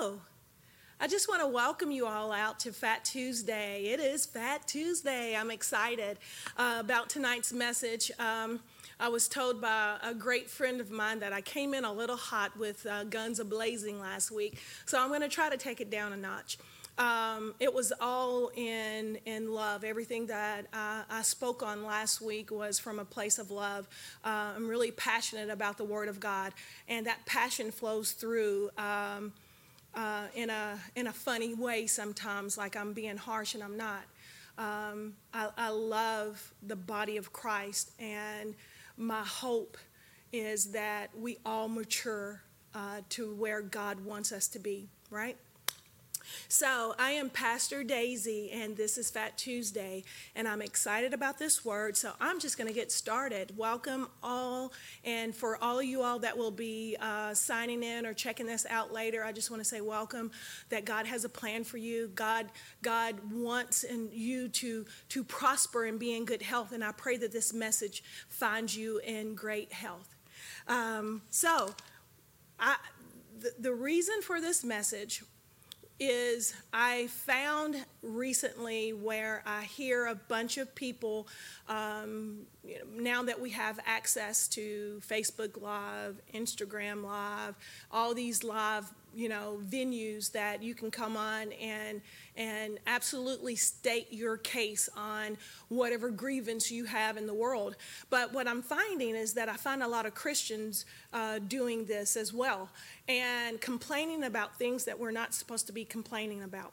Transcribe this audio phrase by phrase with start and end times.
[0.00, 0.20] Hello.
[1.00, 3.86] I just want to welcome you all out to Fat Tuesday.
[3.86, 5.34] It is Fat Tuesday.
[5.34, 6.18] I'm excited
[6.56, 8.12] uh, about tonight's message.
[8.20, 8.60] Um,
[9.00, 12.16] I was told by a great friend of mine that I came in a little
[12.16, 15.90] hot with uh, guns ablazing last week, so I'm going to try to take it
[15.90, 16.58] down a notch.
[16.96, 19.82] Um, it was all in in love.
[19.82, 23.88] Everything that I spoke on last week was from a place of love.
[24.24, 26.52] Uh, I'm really passionate about the Word of God,
[26.88, 28.70] and that passion flows through.
[28.78, 29.32] Um,
[29.94, 34.02] uh, in a in a funny way sometimes, like I'm being harsh and I'm not.
[34.58, 38.56] Um, I, I, love the body of Christ, and
[38.96, 39.76] my hope
[40.32, 42.42] is that we all mature
[42.74, 44.88] uh, to where God wants us to be.
[45.10, 45.36] Right.
[46.48, 50.04] So, I am Pastor Daisy, and this is Fat Tuesday,
[50.34, 51.96] and I'm excited about this word.
[51.96, 53.56] So, I'm just going to get started.
[53.56, 54.72] Welcome all,
[55.04, 58.92] and for all you all that will be uh, signing in or checking this out
[58.92, 60.30] later, I just want to say welcome.
[60.70, 62.10] That God has a plan for you.
[62.14, 62.46] God,
[62.82, 67.16] God wants and you to to prosper and be in good health, and I pray
[67.18, 70.14] that this message finds you in great health.
[70.66, 71.74] Um, so,
[72.58, 72.76] I,
[73.38, 75.22] the, the reason for this message
[76.00, 81.26] is I found recently where I hear a bunch of people,
[81.68, 87.54] um, you know, now that we have access to Facebook Live, Instagram Live,
[87.90, 92.00] all these live you know venues that you can come on and
[92.36, 95.36] and absolutely state your case on
[95.68, 97.76] whatever grievance you have in the world.
[98.10, 102.16] But what i'm finding is that i find a lot of christians uh, doing this
[102.16, 102.68] as well
[103.08, 106.72] and complaining about things that we're not supposed to be complaining about.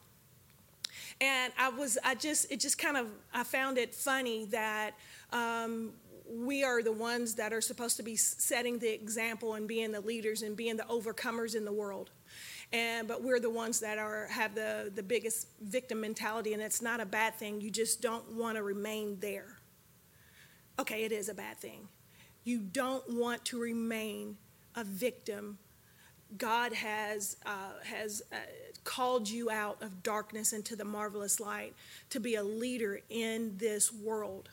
[1.22, 4.92] And i was i just it just kind of i found it funny that
[5.36, 5.92] um,
[6.28, 10.02] we are the ones that are supposed to be setting the example and being the
[10.02, 12.10] leaders and being the overcomers in the world.
[12.74, 16.82] And but we're the ones that are have the the biggest victim mentality and it's
[16.82, 17.62] not a bad thing.
[17.62, 19.60] You just don't want to remain there.
[20.80, 21.90] Okay it is a bad thing.
[22.44, 24.38] You don't want to remain
[24.74, 25.60] a victim.
[26.38, 28.38] God has uh, has uh,
[28.84, 31.76] called you out of darkness into the marvelous light
[32.10, 34.50] to be a leader in this world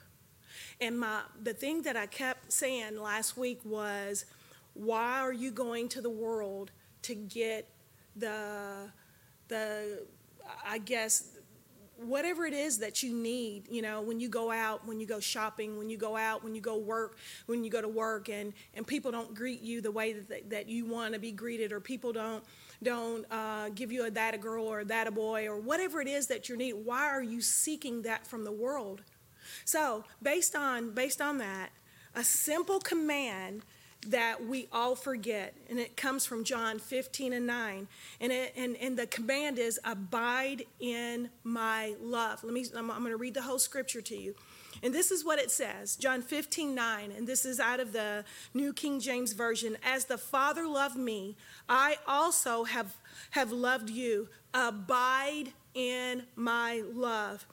[0.80, 4.24] and my the thing that i kept saying last week was
[4.74, 6.70] why are you going to the world
[7.02, 7.68] to get
[8.16, 8.90] the
[9.48, 10.04] the
[10.66, 11.36] I guess
[11.96, 15.20] whatever it is that you need, you know, when you go out, when you go
[15.20, 17.16] shopping, when you go out, when you go work,
[17.46, 20.40] when you go to work and, and people don't greet you the way that, they,
[20.48, 22.42] that you want to be greeted or people don't
[22.82, 26.08] don't uh, give you a that a girl or that a boy or whatever it
[26.08, 29.02] is that you need, why are you seeking that from the world?
[29.64, 31.70] So based on based on that,
[32.14, 33.62] a simple command
[34.08, 35.54] that we all forget.
[35.70, 37.88] And it comes from John 15 and 9.
[38.20, 42.42] And, it, and, and the command is, Abide in my love.
[42.42, 44.34] Let me, I'm, I'm going to read the whole scripture to you.
[44.82, 47.12] And this is what it says John 15, 9.
[47.12, 49.76] And this is out of the New King James Version.
[49.84, 51.36] As the Father loved me,
[51.68, 52.96] I also have,
[53.30, 54.28] have loved you.
[54.52, 57.46] Abide in my love.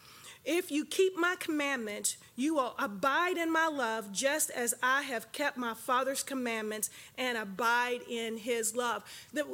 [0.46, 5.32] If you keep my commandments, you will abide in my love, just as I have
[5.34, 9.04] kept my Father's commandments and abide in his love.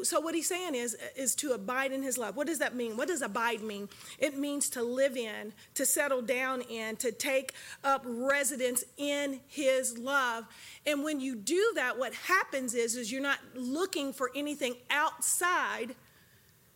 [0.04, 2.38] So, what he's saying is, is to abide in his love.
[2.38, 2.98] What does that mean?
[2.98, 3.89] What does abide mean?
[4.20, 9.98] It means to live in, to settle down in, to take up residence in his
[9.98, 10.46] love.
[10.86, 15.96] And when you do that, what happens is, is you're not looking for anything outside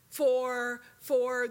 [0.10, 1.50] for for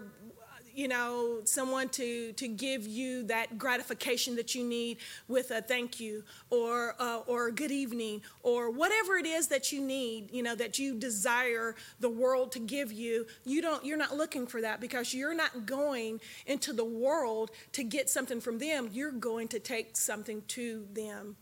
[0.75, 4.97] you know, someone to, to give you that gratification that you need
[5.27, 9.81] with a thank you or, uh, or good evening or whatever it is that you
[9.81, 13.25] need, you know, that you desire the world to give you.
[13.45, 17.83] You don't, you're not looking for that because you're not going into the world to
[17.83, 18.89] get something from them.
[18.91, 21.35] You're going to take something to them.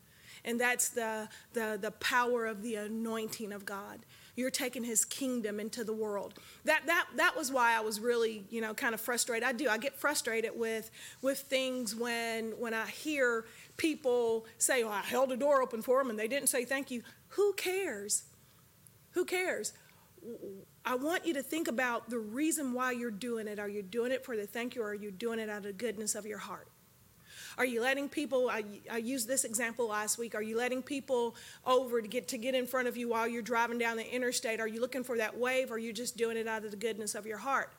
[0.46, 4.00] And that's the, the, the power of the anointing of God
[4.38, 6.36] you're taking his kingdom into the world.
[6.63, 9.46] That, that, that was why I was really, you know, kind of frustrated.
[9.46, 9.67] I do.
[9.67, 10.91] I get frustrated with,
[11.24, 13.46] with things when, when I hear
[13.77, 16.91] people say, oh, I held a door open for them and they didn't say thank
[16.91, 17.01] you.
[17.29, 18.25] Who cares?
[19.12, 19.74] Who cares?
[20.86, 23.58] I want you to think about the reason why you're doing it.
[23.58, 25.63] Are you doing it for the thank you or are you doing it out of
[25.63, 26.67] the goodness of your heart?
[27.58, 31.36] Are you letting people, I, I used this example last week, are you letting people
[31.66, 34.60] over to get, to get in front of you while you're driving down the interstate?
[34.60, 36.78] Are you looking for that wave or are you just doing it out of the
[36.78, 37.72] goodness of your heart?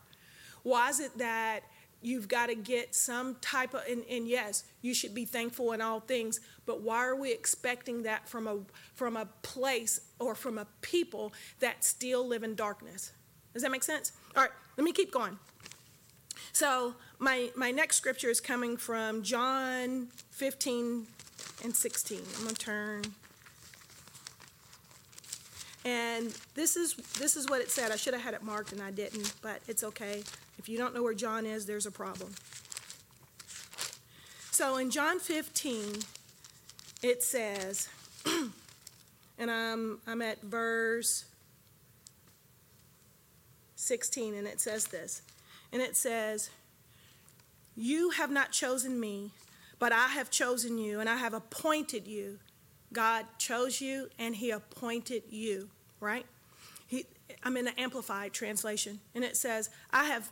[0.64, 1.60] Why is it that
[2.00, 5.80] you've got to get some type of and, and, yes you should be thankful in
[5.80, 8.56] all things but why are we expecting that from a
[8.94, 13.10] from a place or from a people that still live in darkness
[13.52, 14.12] Does that make sense?
[14.36, 15.36] All right, let me keep going.
[16.52, 21.06] So, my, my next scripture is coming from John 15
[21.64, 22.20] and 16.
[22.36, 23.02] I'm going to turn.
[25.84, 27.92] And this is this is what it said.
[27.92, 30.22] I should have had it marked and I didn't, but it's okay.
[30.58, 32.34] If you don't know where John is, there's a problem.
[34.50, 36.00] So in John 15,
[37.02, 37.88] it says,
[38.26, 41.24] and I'm I'm at verse
[43.76, 45.22] 16 and it says this.
[45.72, 46.50] And it says,
[47.76, 49.32] "You have not chosen me,
[49.78, 52.38] but I have chosen you and I have appointed you."
[52.92, 55.68] God chose you and he appointed you,
[56.00, 56.26] right?
[56.86, 57.04] He,
[57.42, 60.30] I'm in the Amplified translation, and it says, I have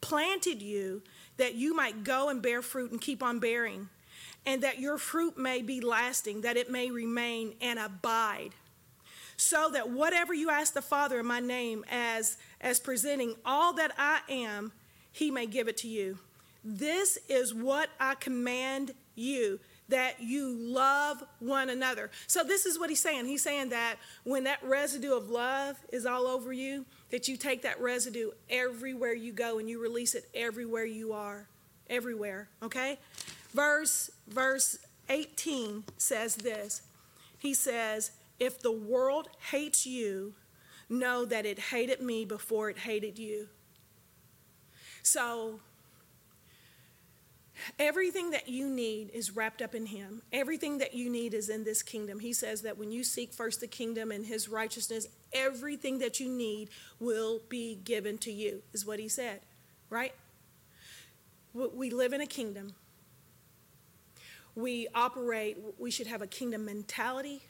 [0.00, 1.02] planted you
[1.36, 3.90] that you might go and bear fruit and keep on bearing,
[4.46, 8.50] and that your fruit may be lasting, that it may remain and abide.
[9.38, 13.92] So that whatever you ask the Father in my name as, as presenting all that
[13.96, 14.72] I am,
[15.12, 16.18] he may give it to you.
[16.64, 22.10] This is what I command you that you love one another.
[22.26, 23.26] So this is what he's saying.
[23.26, 27.62] He's saying that when that residue of love is all over you, that you take
[27.62, 31.46] that residue everywhere you go and you release it everywhere you are.
[31.88, 32.98] Everywhere, okay?
[33.54, 34.78] Verse verse
[35.08, 36.82] 18 says this.
[37.38, 40.34] He says, "If the world hates you,
[40.88, 43.48] know that it hated me before it hated you."
[45.02, 45.60] So
[47.78, 50.22] Everything that you need is wrapped up in Him.
[50.32, 52.20] Everything that you need is in this kingdom.
[52.20, 56.28] He says that when you seek first the kingdom and His righteousness, everything that you
[56.28, 59.40] need will be given to you, is what He said,
[59.90, 60.14] right?
[61.52, 62.74] We live in a kingdom.
[64.54, 67.42] We operate, we should have a kingdom mentality.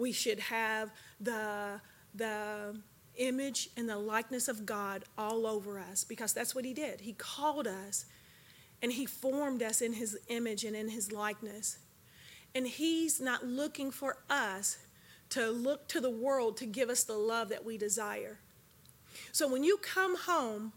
[0.00, 0.90] We should have
[1.20, 1.78] the,
[2.14, 2.74] the
[3.16, 7.02] image and the likeness of God all over us because that's what He did.
[7.02, 8.06] He called us
[8.80, 11.78] and He formed us in His image and in His likeness.
[12.54, 14.78] And He's not looking for us
[15.28, 18.38] to look to the world to give us the love that we desire.
[19.32, 20.72] So when you come home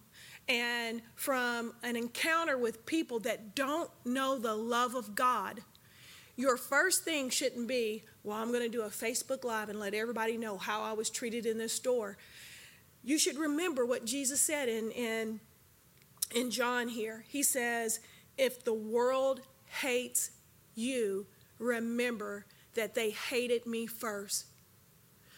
[0.49, 5.61] and from an encounter with people that don't know the love of God,
[6.35, 9.93] your first thing shouldn't be, well, I'm going to do a Facebook Live and let
[9.93, 12.17] everybody know how I was treated in this store.
[13.03, 15.39] You should remember what Jesus said in, in
[16.33, 17.23] in John here.
[17.27, 17.99] He says,
[18.37, 19.41] If the world
[19.81, 20.31] hates
[20.75, 21.25] you,
[21.59, 24.45] remember that they hated me first.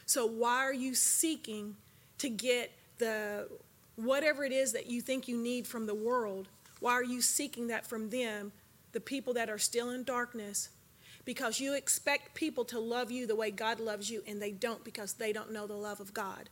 [0.06, 1.76] So why are you seeking
[2.20, 3.50] to get the
[3.96, 6.48] whatever it is that you think you need from the world?
[6.80, 8.52] Why are you seeking that from them,
[8.92, 10.70] the people that are still in darkness?
[11.26, 14.84] Because you expect people to love you the way God loves you, and they don't
[14.84, 16.50] because they don't know the love of God.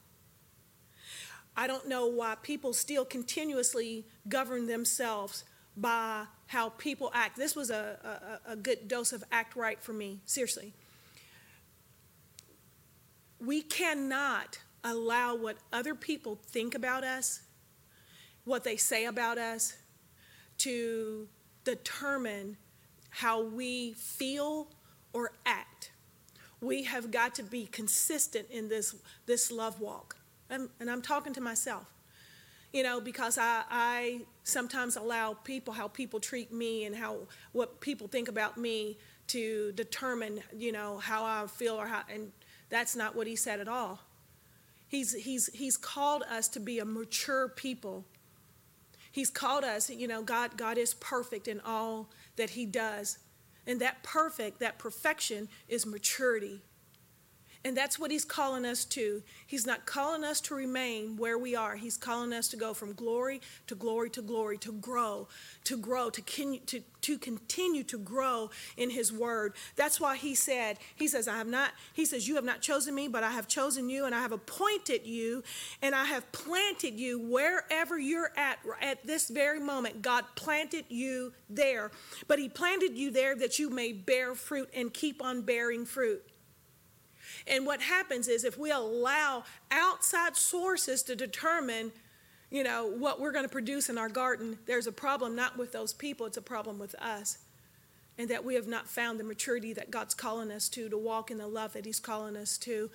[1.55, 5.43] I don't know why people still continuously govern themselves
[5.77, 7.37] by how people act.
[7.37, 10.73] This was a, a, a, good dose of act right for me, seriously.
[13.39, 17.41] We cannot allow what other people think about us,
[18.45, 19.75] what they say about us,
[20.59, 21.27] to
[21.63, 22.57] determine
[23.13, 24.67] how we feel
[25.13, 25.91] or act.
[26.61, 28.95] We have got to be consistent in this,
[29.25, 30.17] this love walk
[30.53, 31.85] and, and I'm talking to myself,
[32.71, 37.17] you know, because I, I sometimes allow people how people treat me and how
[37.51, 38.97] what people think about me
[39.27, 42.31] to determine, you know, how I feel or how, and
[42.69, 43.99] that's not what he said at all.
[44.87, 48.05] He's, he's, he's called us to be a mature people.
[49.11, 53.19] He's called us, you know, God, God is perfect in all that he does.
[53.65, 56.61] And that perfect, that perfection is maturity.
[57.65, 59.23] And that's what he's calling us to.
[59.47, 61.77] He's not calling us to remain where we are.
[61.77, 65.29] He's calling us to go from glory to glory to glory, to grow,
[65.63, 69.53] to grow, to, con- to, to continue to grow in his word.
[69.77, 72.93] That's why he said, he says, I have not, he says, you have not chosen
[72.93, 75.41] me, but I have chosen you and I have appointed you
[75.81, 80.01] and I have planted you wherever you're at at this very moment.
[80.01, 81.91] God planted you there,
[82.27, 86.23] but he planted you there that you may bear fruit and keep on bearing fruit.
[87.47, 91.91] And what happens is if we allow outside sources to determine,
[92.49, 95.71] you know, what we're going to produce in our garden, there's a problem not with
[95.71, 97.39] those people, it's a problem with us.
[98.17, 101.31] And that we have not found the maturity that God's calling us to, to walk
[101.31, 102.91] in the love that He's calling us to.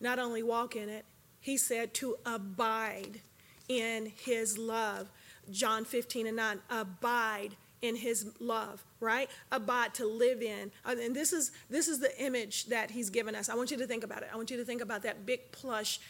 [0.00, 1.04] Not only walk in it,
[1.40, 3.20] He said to abide
[3.68, 5.10] in His love.
[5.50, 11.14] John 15 and 9, abide in his love right abide to live in uh, and
[11.14, 14.04] this is this is the image that he's given us i want you to think
[14.04, 16.00] about it i want you to think about that big plush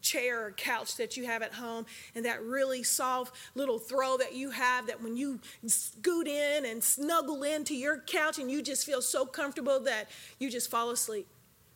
[0.00, 4.34] chair or couch that you have at home and that really soft little throw that
[4.34, 8.86] you have that when you scoot in and snuggle into your couch and you just
[8.86, 11.26] feel so comfortable that you just fall asleep.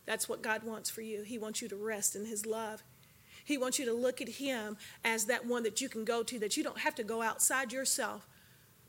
[0.07, 1.23] That's what God wants for you.
[1.23, 2.83] He wants you to rest in His love.
[3.45, 6.39] He wants you to look at Him as that one that you can go to,
[6.39, 8.27] that you don't have to go outside yourself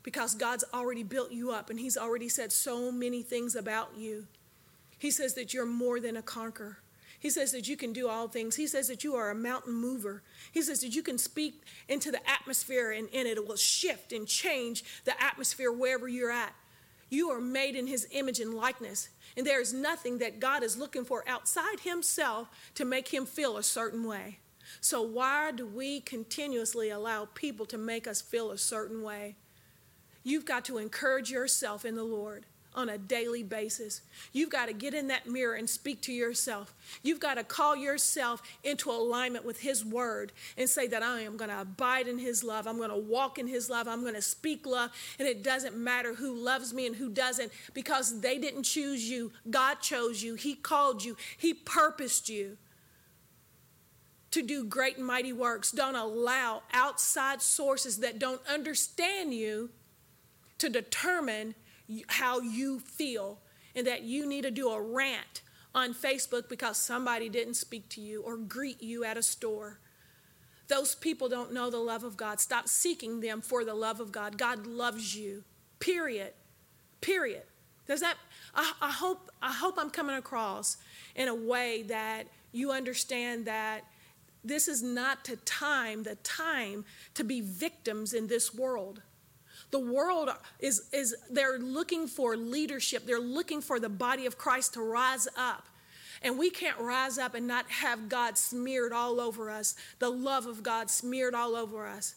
[0.06, 4.28] because God's already built you up and He's already said so many things about you.
[5.00, 6.78] He says that you're more than a conqueror.
[7.18, 8.54] He says that you can do all things.
[8.54, 10.22] He says that you are a mountain mover.
[10.52, 14.28] He says that you can speak into the atmosphere and, and it will shift and
[14.28, 16.54] change the atmosphere wherever you're at.
[17.10, 19.08] You are made in His image and likeness.
[19.36, 23.56] And there is nothing that God is looking for outside Himself to make Him feel
[23.56, 24.38] a certain way.
[24.80, 29.34] So, why do we continuously allow people to make us feel a certain way?
[30.26, 34.00] You've got to encourage yourself in the Lord on a daily basis.
[34.32, 36.74] You've got to get in that mirror and speak to yourself.
[37.04, 41.36] You've got to call yourself into alignment with His Word and say that I am
[41.36, 42.66] going to abide in His love.
[42.66, 43.86] I'm going to walk in His love.
[43.86, 44.90] I'm going to speak love.
[45.20, 49.30] And it doesn't matter who loves me and who doesn't because they didn't choose you.
[49.48, 52.56] God chose you, He called you, He purposed you
[54.32, 55.70] to do great and mighty works.
[55.70, 59.70] Don't allow outside sources that don't understand you
[60.58, 61.54] to determine
[62.08, 63.38] how you feel
[63.74, 65.42] and that you need to do a rant
[65.74, 69.78] on Facebook because somebody didn't speak to you or greet you at a store.
[70.68, 72.40] Those people don't know the love of God.
[72.40, 74.38] Stop seeking them for the love of God.
[74.38, 75.44] God loves you.
[75.78, 76.32] Period.
[77.00, 77.42] Period.
[77.86, 78.16] Does that
[78.54, 80.78] I, I hope I hope I'm coming across
[81.14, 83.84] in a way that you understand that
[84.42, 89.02] this is not the time, the time to be victims in this world.
[89.70, 93.06] The world is, is they're looking for leadership.
[93.06, 95.66] They're looking for the body of Christ to rise up.
[96.22, 100.46] And we can't rise up and not have God smeared all over us, the love
[100.46, 102.14] of God smeared all over us.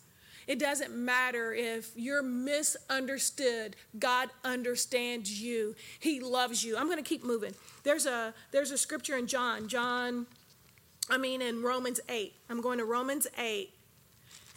[0.48, 3.76] It doesn't matter if you're misunderstood.
[4.00, 5.76] God understands you.
[6.00, 6.76] He loves you.
[6.76, 7.54] I'm going to keep moving.
[7.84, 10.26] There's a there's a scripture in John, John
[11.08, 12.34] I mean in Romans 8.
[12.50, 13.72] I'm going to Romans 8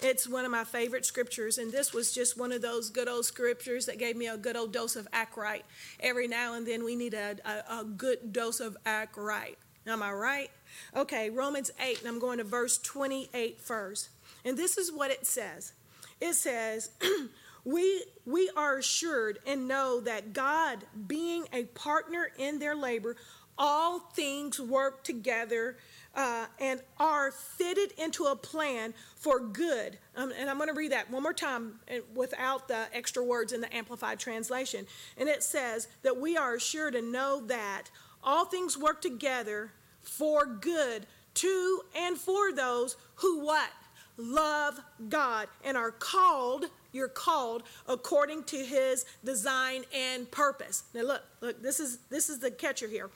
[0.03, 3.25] it's one of my favorite scriptures, and this was just one of those good old
[3.25, 5.65] scriptures that gave me a good old dose of act right.
[6.01, 9.59] Every now and then we need a, a, a good dose of act right.
[9.87, 10.51] Am I right?
[10.97, 14.11] Okay, Romans 8, and I'm going to verse 28 first.
[14.45, 15.73] And this is what it says
[16.21, 16.91] it says,
[17.65, 23.17] we, we are assured and know that God, being a partner in their labor,
[23.59, 25.77] all things work together
[26.15, 29.99] uh, and are fitted into a plan for good.
[30.17, 33.53] Um, and I'm going to read that one more time uh, without the extra words
[33.53, 34.87] in the Amplified Translation.
[35.17, 37.85] And it says that we are sure to know that
[38.23, 43.71] all things work together for good to and for those who what?
[44.19, 50.85] Love God and are called you're called according to his design and purpose.
[50.95, 53.11] Now look, look, this is this is the catcher here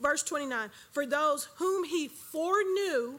[0.00, 3.18] verse 29 For those whom he foreknew,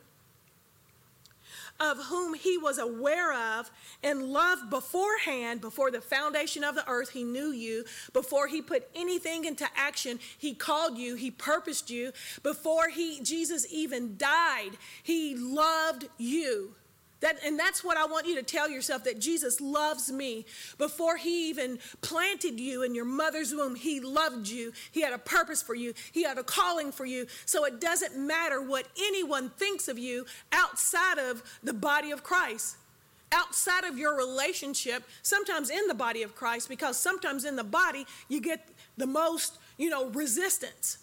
[1.79, 3.71] of whom he was aware of
[4.03, 7.83] and loved beforehand, before the foundation of the earth, he knew you.
[8.13, 12.11] Before he put anything into action, he called you, he purposed you.
[12.43, 14.71] Before he Jesus even died,
[15.01, 16.75] he loved you.
[17.21, 20.45] That, and that's what I want you to tell yourself that Jesus loves me.
[20.77, 24.73] Before he even planted you in your mother's womb, he loved you.
[24.91, 27.27] He had a purpose for you, he had a calling for you.
[27.45, 32.77] So it doesn't matter what anyone thinks of you outside of the body of Christ.
[33.31, 38.05] Outside of your relationship, sometimes in the body of Christ, because sometimes in the body
[38.27, 40.97] you get the most, you know, resistance.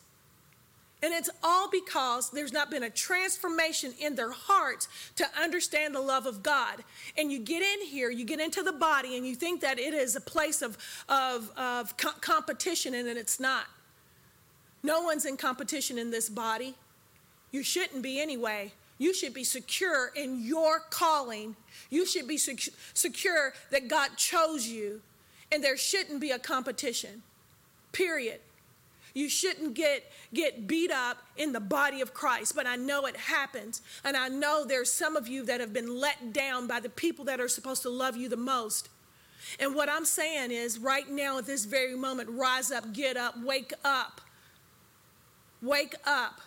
[1.01, 6.01] And it's all because there's not been a transformation in their hearts to understand the
[6.01, 6.83] love of God.
[7.17, 9.95] And you get in here, you get into the body, and you think that it
[9.95, 10.77] is a place of,
[11.09, 13.67] of, of co- competition, and it's not.
[14.83, 16.75] No one's in competition in this body.
[17.53, 18.73] You shouldn't be anyway.
[18.99, 21.55] You should be secure in your calling.
[21.91, 25.01] You should be sec- secure that God chose you,
[25.53, 27.23] and there shouldn't be a competition,
[27.93, 28.41] period.
[29.15, 33.17] You shouldn't get, get beat up in the body of Christ, but I know it
[33.17, 33.83] happens.
[34.05, 37.25] And I know there's some of you that have been let down by the people
[37.27, 38.89] that are supposed to love you the most.
[39.59, 43.35] And what I'm saying is, right now, at this very moment, rise up, get up,
[43.43, 44.21] wake up.
[45.63, 46.41] Wake up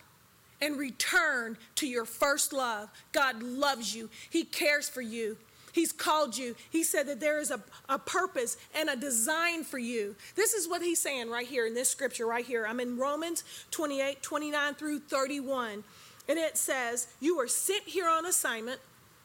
[0.61, 2.89] and return to your first love.
[3.11, 5.37] God loves you, He cares for you.
[5.71, 6.55] He's called you.
[6.69, 10.15] He said that there is a, a purpose and a design for you.
[10.35, 12.65] This is what he's saying right here in this scripture, right here.
[12.67, 15.83] I'm in Romans 28 29 through 31.
[16.27, 18.79] And it says, You are sent here on assignment,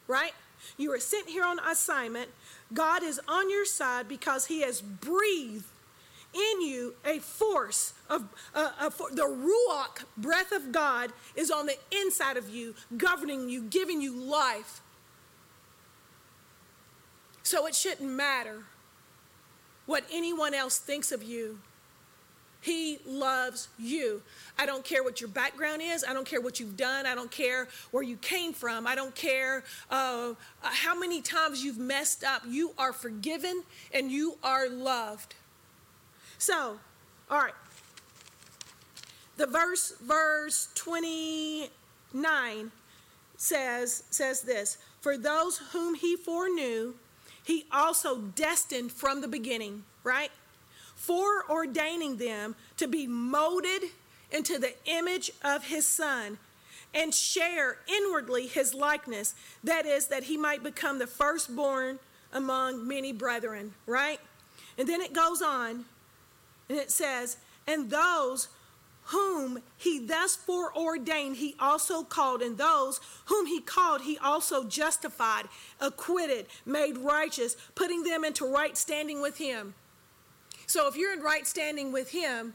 [0.07, 0.33] right?
[0.77, 2.29] You are sent here on assignment.
[2.73, 5.65] God is on your side because He has breathed
[6.33, 11.77] in you a force of uh, uh, the ruach breath of God is on the
[11.91, 14.81] inside of you, governing you, giving you life.
[17.47, 18.63] So it shouldn't matter
[19.85, 21.59] what anyone else thinks of you.
[22.59, 24.21] He loves you.
[24.59, 26.03] I don't care what your background is.
[26.03, 27.05] I don't care what you've done.
[27.05, 28.85] I don't care where you came from.
[28.85, 32.41] I don't care uh, how many times you've messed up.
[32.45, 35.35] You are forgiven and you are loved.
[36.39, 36.77] So,
[37.31, 37.53] all right.
[39.37, 42.71] The verse, verse 29
[43.37, 46.95] says, says this For those whom he foreknew,
[47.47, 50.31] he also destined from the beginning, right?
[50.99, 53.83] Foreordaining them to be molded
[54.29, 56.39] into the image of his son
[56.93, 59.33] and share inwardly his likeness.
[59.63, 61.99] That is, that he might become the firstborn
[62.33, 64.19] among many brethren, right?
[64.77, 65.85] And then it goes on
[66.67, 68.49] and it says, And those
[69.07, 75.45] whom he thus foreordained, he also called, and those whom he called, he also justified,
[75.79, 79.73] acquitted, made righteous, putting them into right standing with him.
[80.65, 82.53] So if you're in right standing with him,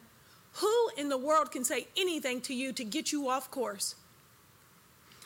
[0.57, 3.95] who in the world can say anything to you to get you off course?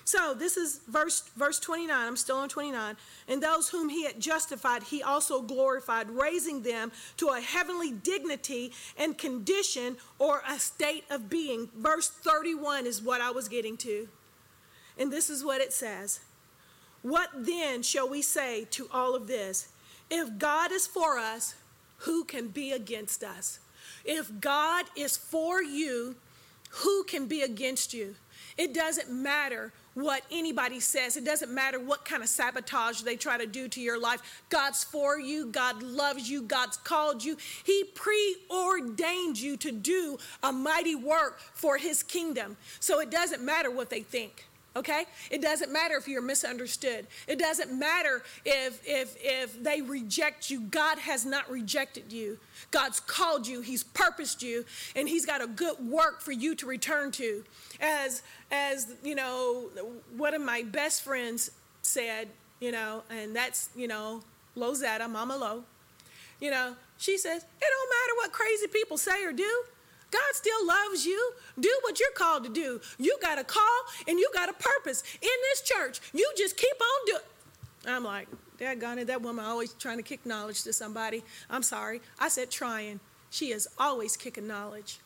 [0.07, 1.91] So this is verse verse 29.
[1.91, 2.97] I'm still on 29.
[3.27, 8.73] And those whom he had justified, he also glorified, raising them to a heavenly dignity
[8.97, 11.69] and condition or a state of being.
[11.77, 14.09] Verse 31 is what I was getting to.
[14.97, 16.21] And this is what it says.
[17.03, 19.71] What then shall we say to all of this?
[20.09, 21.57] If God is for us,
[21.99, 23.59] who can be against us?
[24.05, 26.15] If God is for you,
[26.71, 28.15] who can be against you?
[28.57, 31.17] It doesn't matter what anybody says.
[31.17, 34.43] It doesn't matter what kind of sabotage they try to do to your life.
[34.51, 35.47] God's for you.
[35.47, 36.43] God loves you.
[36.43, 37.39] God's called you.
[37.65, 42.59] He preordained you to do a mighty work for his kingdom.
[42.79, 44.45] So it doesn't matter what they think
[44.77, 45.07] okay?
[45.31, 47.07] It doesn't matter if you're misunderstood.
[47.27, 50.61] It doesn't matter if if if they reject you.
[50.61, 52.39] God has not rejected you.
[52.71, 53.63] God's called you.
[53.63, 54.65] He's purposed you.
[54.95, 57.43] And he's got a good work for you to return to.
[57.81, 59.71] As as you know
[60.17, 61.51] one of my best friends
[61.83, 62.29] said
[62.61, 64.23] you know and that's you know
[64.57, 65.65] lozetta mama lo.
[66.41, 69.65] You know she says it don't matter what crazy people say or do
[70.11, 71.33] God still loves you.
[71.59, 72.81] Do what you're called to do.
[72.99, 76.01] You got a call and you got a purpose in this church.
[76.15, 77.23] You just keep on doing.
[77.89, 81.23] I'm like, Dad it, that woman always trying to kick knowledge to somebody.
[81.51, 82.01] I'm sorry.
[82.19, 83.01] I said trying.
[83.31, 84.99] She is always kicking knowledge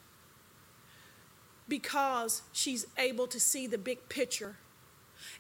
[1.67, 4.57] because she's able to see the big picture.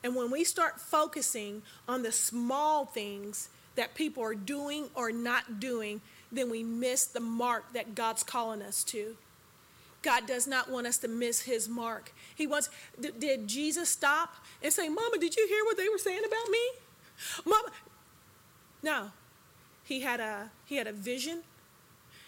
[0.02, 5.60] And when we start focusing on the small things that people are doing or not
[5.60, 6.00] doing,
[6.32, 9.16] then we miss the mark that God's calling us to.
[10.02, 12.12] God does not want us to miss his mark.
[12.34, 16.22] He wants, did Jesus stop and say, Mama, did you hear what they were saying
[16.26, 16.70] about me?
[17.44, 17.68] Mama.
[18.82, 19.10] No.
[19.84, 21.42] He had a he had a vision,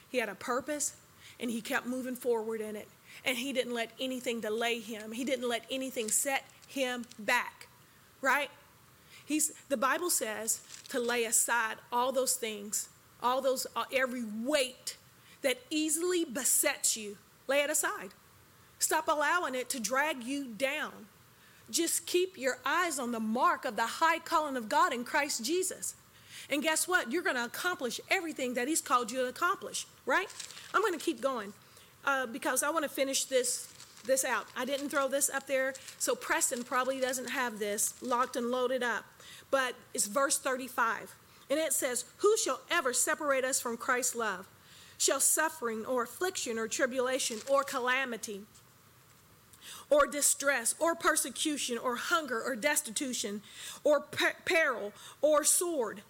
[0.08, 0.96] he had a purpose,
[1.38, 2.88] and he kept moving forward in it.
[3.24, 5.12] And he didn't let anything delay him.
[5.12, 7.68] He didn't let anything set him back.
[8.20, 8.50] Right?
[9.24, 12.88] He's the Bible says to lay aside all those things,
[13.22, 14.96] all those uh, every weight
[15.42, 18.10] that easily besets you Lay it aside.
[18.78, 20.92] Stop allowing it to drag you down.
[21.70, 25.44] Just keep your eyes on the mark of the high calling of God in Christ
[25.44, 25.94] Jesus.
[26.50, 27.10] And guess what?
[27.12, 30.26] You're going to accomplish everything that He's called you to accomplish, right?
[30.74, 31.52] I'm going to keep going
[32.04, 33.68] uh, because I want to finish this
[34.04, 34.46] this out.
[34.56, 38.82] I didn't throw this up there, so Preston probably doesn't have this locked and loaded
[38.82, 39.04] up.
[39.52, 41.14] But it's verse 35.
[41.50, 44.48] And it says, Who shall ever separate us from Christ's love?
[45.02, 48.42] Shall suffering or affliction or tribulation or calamity
[49.90, 53.42] or distress or persecution or hunger or destitution
[53.82, 56.02] or per- peril or sword.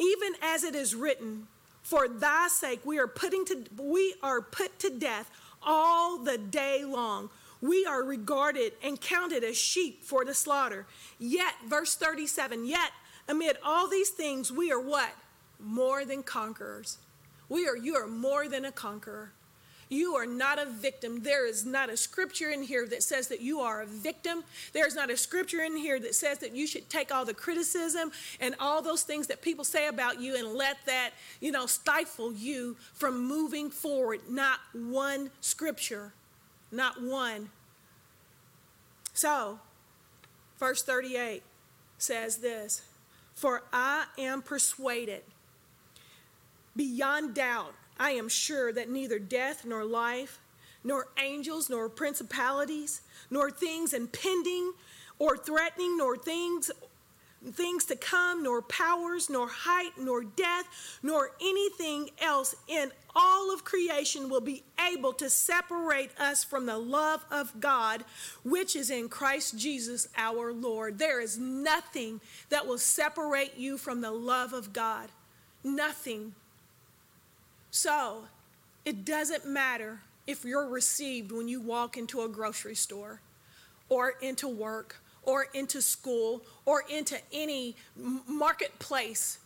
[0.00, 1.46] Even as it is written
[1.82, 5.30] for thy sake we are putting to we are put to death
[5.62, 7.30] all the day long.
[7.60, 10.86] We are regarded and counted as sheep for the slaughter.
[11.20, 12.90] Yet verse 37 yet
[13.28, 15.12] amid all these things we are what?
[15.60, 16.98] More than conquerors
[17.52, 19.30] we are, you are more than a conqueror.
[19.90, 21.22] You are not a victim.
[21.22, 24.42] There is not a scripture in here that says that you are a victim.
[24.72, 28.10] There's not a scripture in here that says that you should take all the criticism
[28.40, 31.10] and all those things that people say about you and let that,
[31.40, 34.20] you know, stifle you from moving forward.
[34.30, 36.14] Not one scripture.
[36.70, 37.50] Not one.
[39.12, 39.60] So,
[40.58, 41.42] verse 38
[41.98, 42.80] says this
[43.34, 45.22] For I am persuaded,
[46.76, 50.40] beyond doubt, I am sure that neither death nor life,
[50.84, 54.72] nor angels, nor principalities, nor things impending
[55.18, 56.70] or threatening, nor things
[57.50, 63.64] things to come, nor powers, nor height, nor death, nor anything else in all of
[63.64, 68.04] creation will be able to separate us from the love of God,
[68.44, 70.98] which is in Christ Jesus our Lord.
[70.98, 75.08] There is nothing that will separate you from the love of God.
[75.64, 76.34] Nothing.
[77.72, 78.24] So,
[78.84, 83.22] it doesn't matter if you're received when you walk into a grocery store
[83.88, 87.74] or into work or into school or into any
[88.28, 89.38] marketplace.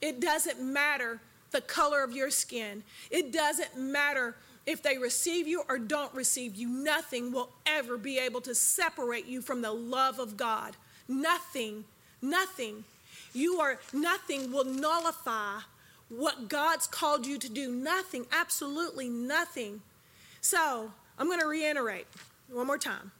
[0.00, 2.84] It doesn't matter the color of your skin.
[3.10, 6.68] It doesn't matter if they receive you or don't receive you.
[6.68, 10.76] Nothing will ever be able to separate you from the love of God.
[11.08, 11.82] Nothing,
[12.22, 12.84] nothing.
[13.34, 15.58] You are, nothing will nullify
[16.16, 17.70] what God's called you to do.
[17.72, 19.80] Nothing, absolutely nothing.
[20.40, 22.06] So, I'm going to reiterate
[22.48, 23.12] one more time.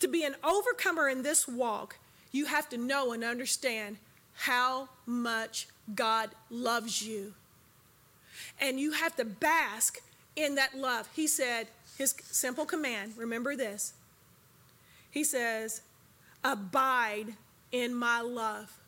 [0.00, 1.98] To be an overcomer in this walk,
[2.32, 3.98] you have to know and understand
[4.34, 7.34] how much God loves you.
[8.60, 10.00] And you have to bask
[10.36, 11.08] in that love.
[11.14, 11.66] He said,
[11.96, 13.92] his simple command, remember this.
[15.10, 15.82] He says,
[16.44, 17.34] Abide
[17.72, 18.78] in my love.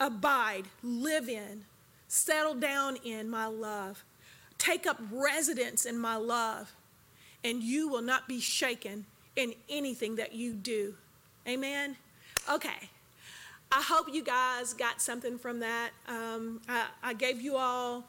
[0.00, 1.64] Abide, live in,
[2.12, 4.04] settle down in my love.
[4.58, 6.70] Take up residence in my love,
[7.42, 10.94] and you will not be shaken in anything that you do.
[11.48, 11.96] Amen?
[12.50, 12.90] Okay.
[13.72, 15.92] I hope you guys got something from that.
[16.06, 18.04] Um, I, I, gave you all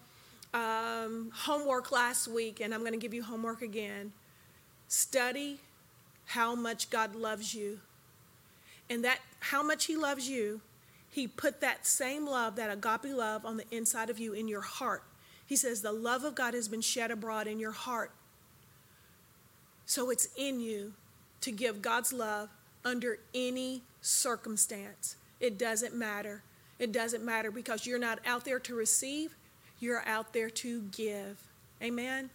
[0.54, 4.12] um, homework last week, and I'm going to give you homework again.
[4.90, 5.60] Study
[6.26, 7.80] how much God loves you.
[8.90, 10.60] And that how much He loves you,
[11.14, 14.62] He put that same love, that agape love, on the inside of you in your
[14.62, 15.04] heart.
[15.46, 18.10] He says, The love of God has been shed abroad in your heart.
[19.86, 20.94] So it's in you
[21.42, 22.50] to give God's love
[22.84, 25.16] under any circumstance.
[25.40, 26.42] It doesn't matter.
[26.80, 29.36] It doesn't matter because you're not out there to receive,
[29.80, 31.38] you're out there to give.
[31.80, 32.32] Amen.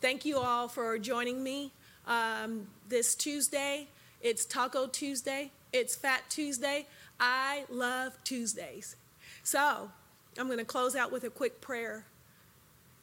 [0.00, 1.72] Thank you all for joining me
[2.06, 3.88] um, this Tuesday.
[4.20, 6.86] It's Taco Tuesday, it's Fat Tuesday.
[7.24, 8.96] I love Tuesdays.
[9.44, 9.92] So
[10.36, 12.04] I'm going to close out with a quick prayer.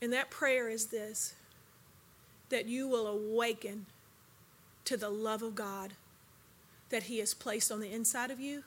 [0.01, 1.33] And that prayer is this
[2.49, 3.85] that you will awaken
[4.83, 5.93] to the love of God
[6.89, 8.63] that He has placed on the inside of you,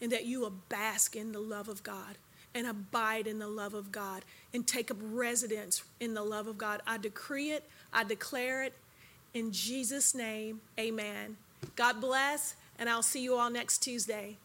[0.00, 2.16] and that you will bask in the love of God
[2.54, 6.56] and abide in the love of God and take up residence in the love of
[6.56, 6.80] God.
[6.86, 8.74] I decree it, I declare it
[9.34, 10.60] in Jesus' name.
[10.78, 11.36] Amen.
[11.74, 14.38] God bless, and I'll see you all next Tuesday.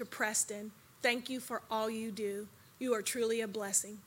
[0.00, 0.70] To Preston.
[1.02, 2.48] Thank you for all you do.
[2.78, 3.98] You are truly a blessing.